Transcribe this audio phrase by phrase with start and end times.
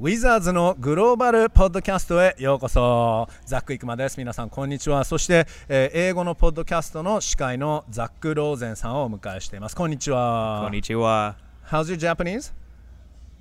[0.00, 3.28] ウィザーズのグローバルポッドキャストへようこそ。
[3.44, 4.16] ザック・イクマです。
[4.16, 5.02] 皆さんこんにちは。
[5.02, 9.74] そして、えー、英語のポッドキャストの司会のザック・ローゼンさんをお迎えしています。
[9.74, 10.60] こんにちは。
[10.62, 11.34] こんにちは。
[11.68, 12.52] How's your Japanese?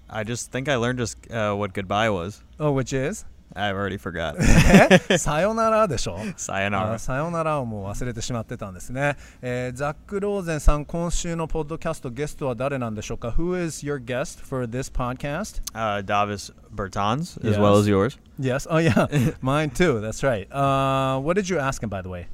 [0.08, 2.44] I just think I learned just uh, what goodbye was.
[2.58, 3.28] Oh which is?
[3.55, 5.19] I've already forgot.
[5.19, 6.99] さよならでしょさよなら。
[6.99, 17.59] さよならをもう忘れてしまってたんですね、えー、ザック・ローゼンさん、今週のポッドキャストゲストは誰なんでしょうか ?Who is your guest for this podcast?、Uh, Davis Bertans, as yes.
[17.59, 18.19] well as yours.
[18.39, 18.67] Yes.
[18.71, 19.07] Oh, yeah.
[19.43, 20.01] Mine too.
[20.01, 20.51] That's right.
[20.51, 22.29] Uh, what did you ask him, by the way?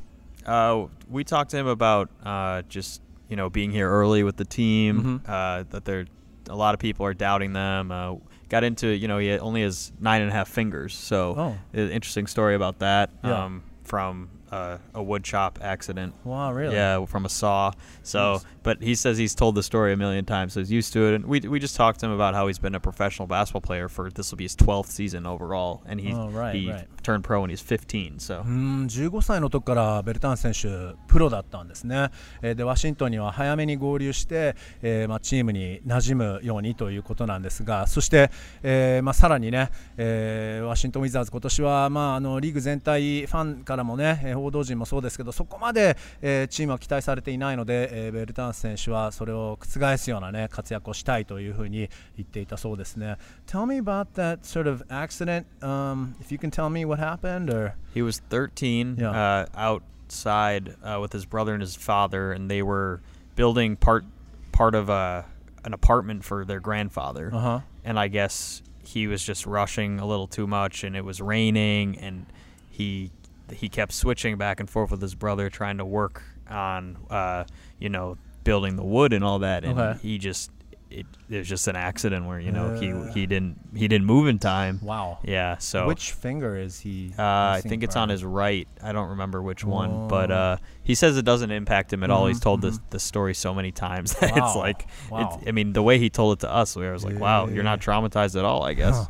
[0.46, 4.44] Uh, we talked to him about uh, just, you know, being here early with the
[4.44, 5.30] team, mm-hmm.
[5.30, 6.06] uh, that there
[6.48, 7.90] a lot of people are doubting them.
[7.90, 8.14] Uh,
[8.53, 11.77] got into you know he only has nine and a half fingers, so oh.
[11.77, 13.09] interesting story about that.
[13.23, 13.45] Yeah.
[13.45, 16.14] Um, from uh, a wood chop accident.
[16.24, 16.74] Wow, really?
[16.74, 17.72] Yeah, from a saw.
[18.02, 18.44] So, nice.
[18.62, 21.14] but he says he's told the story a million times, so he's used to it.
[21.14, 23.88] And we, we just talked to him about how he's been a professional basketball player
[23.88, 26.86] for this will be his 12th season overall, and he oh, right, he right.
[27.02, 28.18] turned pro when he's 15.
[28.18, 28.42] So.
[28.44, 32.10] うん15歳の時からベルタン選手プロだったんですね。
[32.42, 38.30] えー、でワシントンには早めに合流して、えー、まあチームに馴染むようにということなんですが、そして、
[38.62, 53.16] えー、まあさらにね、えー、ワシントンウィザーズ今年はまああのリーグ全体ファンからもね、えー 報道陣もそうですけどそこまで、えー、チームは期待されていないので、えー、ベルタンス選手はそれを覆すような、ね、活躍をしたいというふうに言っていたそうですね。
[53.46, 55.46] Tell me about that sort of accident.
[55.60, 59.10] Um, if you can tell me what happened, or he was 13 yeah.
[59.10, 63.00] uh, outside uh, with his brother and his father, and they were
[63.36, 64.04] building part
[64.52, 65.24] part of a
[65.64, 67.30] an apartment for their grandfather.
[67.32, 67.60] Uh-huh.
[67.84, 71.98] And I guess he was just rushing a little too much, and it was raining,
[71.98, 72.26] and
[72.70, 73.10] he
[73.51, 77.45] he kept switching back and forth with his brother, trying to work on, uh,
[77.79, 79.99] you know, building the wood and all that, and okay.
[80.01, 80.51] he just
[80.93, 84.27] it, it was just an accident where you know he he didn't he didn't move
[84.27, 84.79] in time.
[84.81, 85.19] Wow.
[85.23, 85.57] Yeah.
[85.57, 87.13] So which finger is he?
[87.17, 88.67] Uh, I think it's on his right.
[88.81, 92.17] I don't remember which one, but uh, he says it doesn't impact him at mm-hmm,
[92.17, 92.27] all.
[92.27, 92.83] He's told mm-hmm.
[92.89, 94.47] the story so many times that wow.
[94.47, 95.37] it's like, wow.
[95.39, 97.63] it's, I mean, the way he told it to us, we was like, wow, you're
[97.63, 98.97] not traumatized at all, I guess.
[98.97, 99.05] Huh.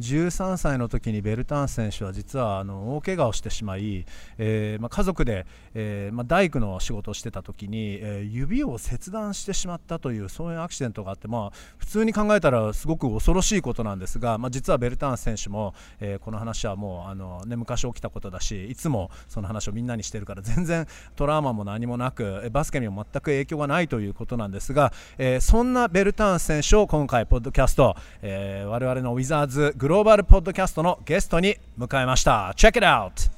[0.00, 4.04] 13歳の時にベルタン選手は実はあの大怪我をしてしまい、
[4.38, 33.30] えーまあ、家族で、えーまあ、大工の仕事をしてた時に、えー、指を切断してしまったというそういうアクシデントがあって、まあ、普通に考えたらすごく恐ろしいことなんですが、まあ、実はベルタン選手も、えー、この話はもうあの、ね、昔起きたことだしいつもその話をみんなにしてるから全然トラウマも何もなくバスケにも全く影響がないということなんですが、えー、そんなベルタン選手を今回ポッドキャスト、えー、我々のウィザーズローバルポッドキャストのゲストに迎えました Check it out!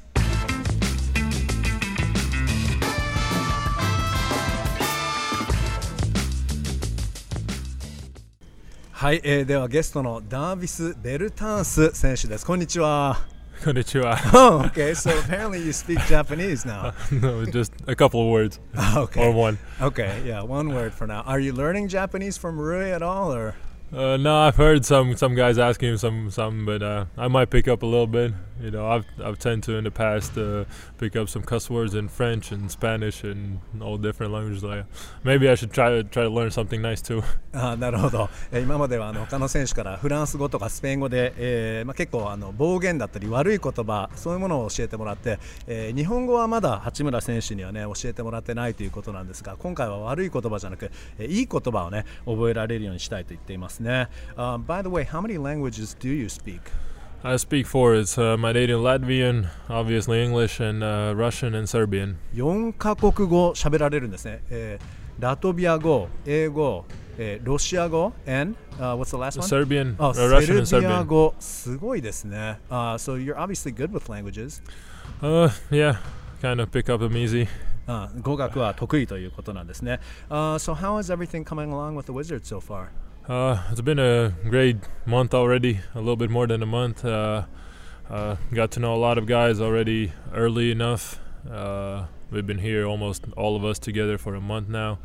[8.93, 13.19] はい、えー、ではゲストのダービス・ベルタンス選手ですこんにちは
[13.63, 16.93] こんにちは Oh, okay, so apparently you speak Japanese now.
[17.11, 18.61] no, just a couple of words.
[18.97, 19.27] okay.
[19.27, 19.59] Or one.
[19.81, 21.23] Okay, yeah, one word for now.
[21.23, 23.55] Are you learning Japanese from Rui at all, or?
[23.93, 27.51] Uh, no, I've heard some some guys asking him some some, but uh, I might
[27.51, 28.33] pick up a little bit.
[28.63, 30.65] You know, I've I've tend to in the past uh,
[30.99, 34.65] pick up some cuss words in French and Spanish and all different languages.
[34.65, 34.87] Like
[35.25, 37.23] maybe I should try to try to learn something nice too.
[37.53, 38.31] あなるほど。
[38.51, 54.09] え今まではあの他の選手からフランス語とかスペイン語で、えーまあ、結構あの暴言だったり悪い言葉そういうものを教えてもらって、えー、日本語はまだ八村選手にはね教えてもらってないということなんですが、今回は悪い言葉じゃなく、えー、いい言葉をね覚えられるようにしたいと言っていますね。
[54.37, 56.61] Uh, by the way, how many languages do you speak?
[57.24, 57.94] I speak four.
[57.94, 62.18] It's uh, my native Latvian, obviously English, and uh, Russian and Serbian.
[62.34, 64.42] 4カ国語喋られるんですね。
[64.50, 66.86] えー、ラトビア語、英語、
[67.20, 69.48] えー、ロシア語、and、uh, what's the last one?
[69.48, 69.96] Serbian.
[70.00, 71.06] Oh, uh, Russian and Serbian.
[71.06, 72.60] 語すごいですね。
[72.72, 74.64] Uh, so you're obviously good with languages.
[75.22, 75.98] Uh, yeah,
[76.42, 77.48] kind of pick up them easy.
[77.86, 80.00] あ語学は得意ということなんですね。
[80.28, 82.88] Uh, so how is everything coming along with the Wizards so far?
[83.29, 87.05] Uh, it's been a great month already, a little bit more than a month.
[87.05, 87.45] Uh,
[88.09, 91.19] uh, got to know a lot of guys already early enough.
[91.51, 95.01] Uh, we've been here almost all of us together for a month now,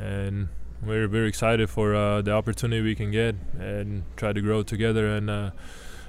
[0.00, 0.48] and
[0.82, 5.06] we're very excited for uh, the opportunity we can get and try to grow together
[5.06, 5.50] and uh,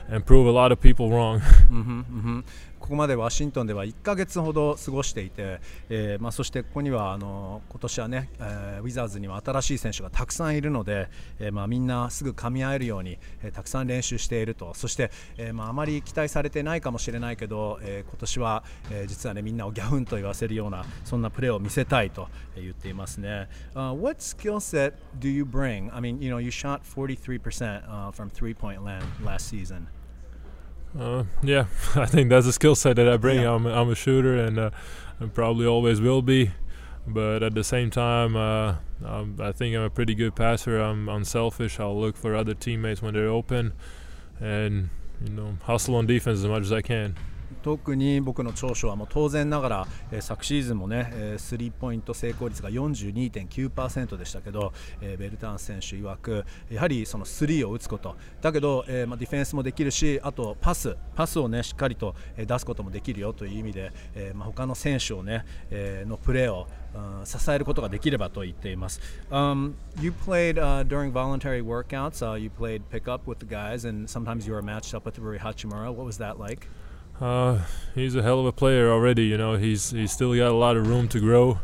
[0.08, 1.40] and prove a lot of people wrong.
[1.70, 2.40] mm-hmm, mm-hmm.
[2.82, 11.08] ここまでワシントンでは1ヶ月ほど過ごしていて、えーまあ、そしてここにはあの今年はね、えー、ウィザーズには新しい選手がたくさんいるので、
[11.40, 23.48] えーまあ、みんなすぐ噛み合えるように、えー、たくさん練習しているとそして、えーまあ、あまり期待されてないかもしれないけど、えー、今年は、えー、実はねみんなをギャフンと言わせるようなそんなプレーを見せたいと言っていますね。
[23.76, 25.94] Uh, what skill set do you bring?
[25.94, 29.88] I mean, you know, you shot 43% uh, from three-point land last season.
[30.98, 31.66] Uh, yeah,
[31.96, 33.42] I think that's a skill set that I bring.
[33.42, 33.54] Yeah.
[33.54, 34.72] I'm, I'm a shooter and uh,
[35.20, 36.52] I probably always will be.
[37.08, 40.80] But at the same time, uh, I think I'm a pretty good passer.
[40.80, 41.80] I'm unselfish.
[41.80, 43.74] I'll look for other teammates when they're open
[44.40, 44.90] and,
[45.24, 47.16] you know, hustle on defense as much as I can.
[47.62, 69.00] 特に僕の長所はもう当然ながら、えー、昨シーズンもね、えー、スリーポイント成功率が42.9%でしたけど、えー、ベルタン選手曰くやはりそのスリーを打つことだけど、えーまあ、ディフェンスもできるしあとパスパスをねしっかりと出すこともできるよという意味で、えーまあ、他の選手をね、えー、のプレーを Uh, 支えることができればと言っています。
[69.32, 72.22] Um, you played uh, during voluntary workouts.
[72.22, 75.40] Uh, you played pickup with the guys, and sometimes you were matched up with Rui
[75.40, 75.94] Hachimura.
[75.94, 76.68] What was that like?
[77.22, 77.60] Uh,
[77.94, 79.26] he's a hell of a player already.
[79.26, 81.60] You know, he's he's still got a lot of room to grow.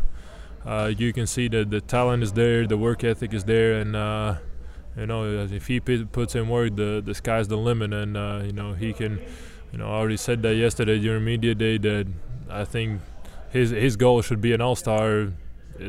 [0.64, 3.96] Uh, you can see that the talent is there, the work ethic is there, and
[3.96, 4.36] uh,
[4.96, 7.92] you know if he puts in work, the the sky's the limit.
[7.92, 9.20] And uh, you know he can.
[9.72, 12.08] You know, I already said that yesterday during media day that
[12.50, 13.02] I think
[13.50, 15.34] his his goal should be an all star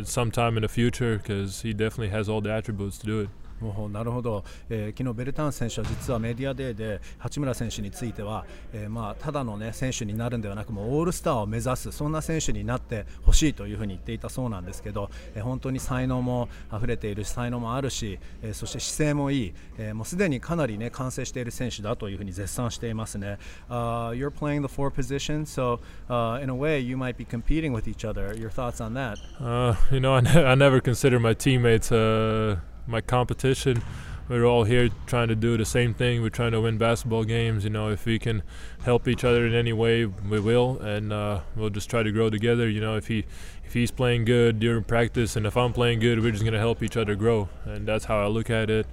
[0.02, 3.28] sometime in the future because he definitely has all the attributes to do it.
[3.90, 23.38] なるほど、えー、昨日ベルタン選手は実はメディアデーで八村選手については、えー、まあただの、ね、選手になるんではなくもうオールスターを目指すそんな選手になってほしいというふうに言っていたそうなんですけど、えー、本当に才能も溢れているし才能もあるし、えー、そして姿勢もいい、えー、もうすでにかなり、ね、完成している選手だというふうに絶賛していますね。
[23.68, 28.08] Uh, you're playing the four positions, so、uh, in a way you might be competing with each
[28.08, 28.34] other.
[28.36, 29.18] Your thoughts on that?
[29.40, 31.90] Uh, you know, I, ne- I never consider my teammates.
[31.90, 32.56] Uh
[32.88, 33.82] my competition.
[34.28, 36.20] We're all here trying to do the same thing.
[36.20, 37.64] We're trying to win basketball games.
[37.64, 38.42] You know, if we can
[38.82, 42.28] help each other in any way, we will, and uh, we'll just try to grow
[42.28, 42.68] together.
[42.68, 43.24] You know, if he
[43.64, 46.82] if he's playing good during practice, and if I'm playing good, we're just gonna help
[46.82, 48.86] each other grow, and that's how I look at it.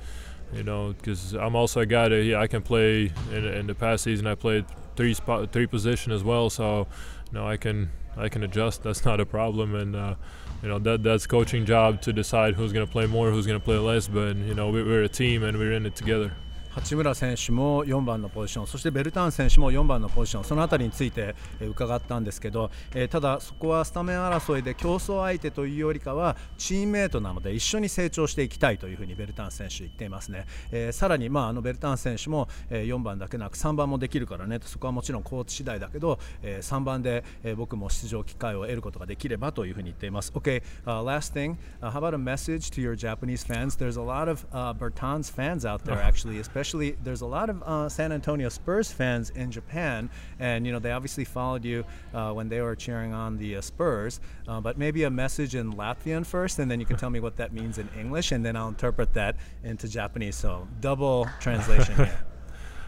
[0.53, 3.11] You know, because I'm also a guy that yeah, I can play.
[3.31, 4.65] In, in the past season, I played
[4.95, 6.87] three spot, three position as well, so
[7.27, 8.83] you know I can I can adjust.
[8.83, 10.15] That's not a problem, and uh,
[10.61, 13.59] you know that that's coaching job to decide who's going to play more, who's going
[13.59, 14.07] to play less.
[14.07, 16.33] But you know we, we're a team and we're in it together.
[16.75, 37.23] 八村選手も4番のポジションそしてベルターン選手も4番のポジションその辺りについて伺ったんですけど、えー、ただそこはスタメン争いで競争相手というよりかはチームメートなので一緒に成長していきたいというふうにベルターン選手言っていますね、えー、さらに、まあ、あのベルターン選手も4番だけなく3番もできるからねそこはもちろんコーチ次第だけど3番で
[37.55, 40.31] 僕も出場機会を得ることができればというふうに言っています。
[40.35, 43.77] OK、uh, last thing、uh, how about a message to your Japanese fans?
[43.77, 47.61] There's a lot of、uh, Bertans fans out there actually especially especially there's a lot of
[47.61, 50.09] uh, San Antonio Spurs fans in Japan,
[50.39, 53.61] and you know they obviously followed you uh, when they were cheering on the uh,
[53.61, 54.19] Spurs.
[54.47, 57.35] Uh, but maybe a message in Latvian first, and then you can tell me what
[57.37, 60.35] that means in English, and then I'll interpret that into Japanese.
[60.35, 62.19] So double translation here.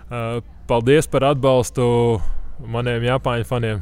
[0.08, 1.84] Uh, paldies par atbalstu
[2.64, 3.82] maniem Japāņu faniem.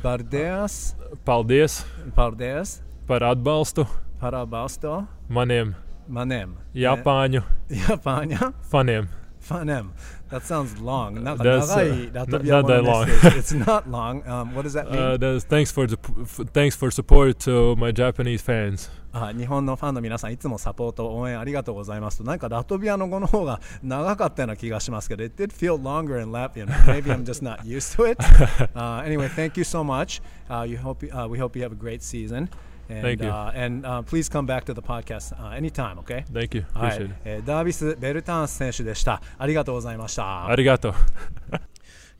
[0.00, 0.96] Paldies.
[1.28, 1.84] Paldies.
[2.16, 2.80] Paldies.
[3.06, 3.84] Par atbalstu.
[4.22, 5.04] Par atbalstu.
[5.28, 5.76] Maniem.
[6.08, 6.56] Maniem.
[6.72, 7.44] Japāņu.
[7.84, 8.54] Japāņu.
[8.72, 9.12] Faniem.
[9.47, 9.91] Funem.
[10.29, 11.23] That sounds long.
[11.23, 13.05] Not, That's, uh, not, not that long.
[13.07, 14.27] it's not long.
[14.27, 15.23] Um, what does that mean?
[15.23, 15.97] Uh, thanks for the
[16.51, 18.89] thanks for support to my Japanese fans.
[19.17, 29.29] あ日本のファンの皆さんいつもサポート応援ありがとうございますとなんかラトビアの語の方が長かったような気がしますけど It did feel longer in Latvian maybe I'm just not used to it、uh, anyway
[29.29, 32.49] thank you so much、uh, you hope, uh, we hope you have a great season
[32.90, 33.30] And, Thank you.
[33.30, 36.24] Uh, and uh, please come back to the podcast uh, anytime, okay?
[36.32, 36.64] Thank you.
[36.74, 39.22] は Appreciate い it.、えーダービス・ベルタンス選手でした。
[39.38, 40.46] ありがとうございました。
[40.46, 40.94] ありがとう。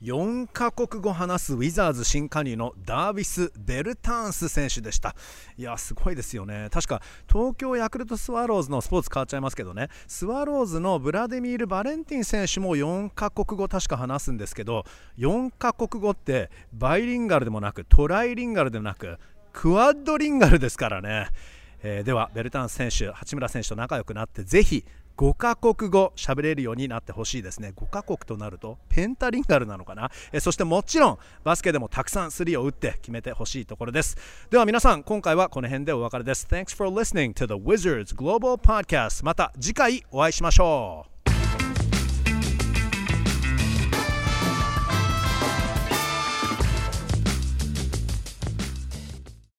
[0.01, 5.15] 4カ国語話すウィザーズ新加入のダービス・ベルタンス選手でした
[5.57, 14.85] いやすごいですよね確か東京ヤクルトスワローズのスポーツ変わっちゃいますけどねスワローズのブラデミール・バレンティン選手も4カ国語確か話すんですけど
[15.19, 19.19] 4カ国語ってバイリンガルでもなくトライリンガルでもなく
[19.53, 21.27] クワッドリンガルですからね、
[21.83, 24.85] えーではベルタン選手八村選手と仲良くなってぜひ
[25.17, 27.73] 5カ国語喋れるようになってほしいですね。
[27.75, 30.09] 5カ国となるとペンタリンガルなのかな？
[30.31, 34.17] えそしてもちろんバスケでもたくさんスリーを打って決めてほしいところです。
[34.49, 36.47] では皆さん今回はこの辺でお別れです。
[36.49, 41.20] Thanks for listening to the Wizards Global Podcast また次回お会いしましょう。